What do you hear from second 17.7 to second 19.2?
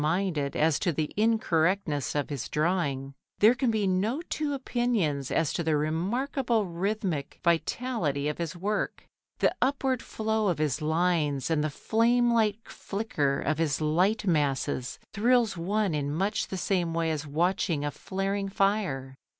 a flaring fire.